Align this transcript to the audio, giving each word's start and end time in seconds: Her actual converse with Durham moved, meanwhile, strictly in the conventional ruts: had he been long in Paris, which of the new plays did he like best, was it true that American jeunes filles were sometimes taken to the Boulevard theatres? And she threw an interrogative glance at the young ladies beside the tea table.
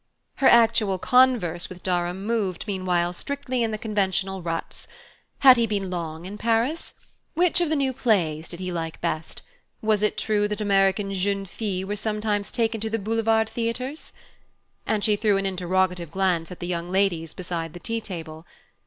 Her 0.37 0.47
actual 0.47 0.97
converse 0.97 1.69
with 1.69 1.83
Durham 1.83 2.25
moved, 2.25 2.65
meanwhile, 2.65 3.13
strictly 3.13 3.61
in 3.61 3.69
the 3.69 3.77
conventional 3.77 4.41
ruts: 4.41 4.87
had 5.41 5.57
he 5.57 5.67
been 5.67 5.91
long 5.91 6.25
in 6.25 6.39
Paris, 6.39 6.95
which 7.35 7.61
of 7.61 7.69
the 7.69 7.75
new 7.75 7.93
plays 7.93 8.47
did 8.49 8.59
he 8.59 8.71
like 8.71 8.99
best, 8.99 9.43
was 9.79 10.01
it 10.01 10.17
true 10.17 10.47
that 10.47 10.59
American 10.59 11.13
jeunes 11.13 11.49
filles 11.49 11.85
were 11.85 11.95
sometimes 11.95 12.51
taken 12.51 12.81
to 12.81 12.89
the 12.89 12.97
Boulevard 12.97 13.47
theatres? 13.47 14.11
And 14.87 15.03
she 15.03 15.15
threw 15.15 15.37
an 15.37 15.45
interrogative 15.45 16.09
glance 16.09 16.51
at 16.51 16.59
the 16.61 16.65
young 16.65 16.91
ladies 16.91 17.35
beside 17.35 17.73
the 17.73 17.79
tea 17.79 18.01
table. 18.01 18.47